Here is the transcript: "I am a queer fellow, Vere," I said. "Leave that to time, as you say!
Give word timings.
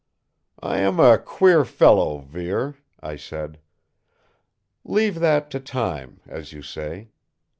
"I 0.63 0.79
am 0.79 0.99
a 0.99 1.19
queer 1.19 1.63
fellow, 1.63 2.21
Vere," 2.21 2.73
I 3.01 3.17
said. 3.17 3.59
"Leave 4.83 5.19
that 5.19 5.51
to 5.51 5.59
time, 5.59 6.21
as 6.27 6.53
you 6.53 6.63
say! 6.63 7.09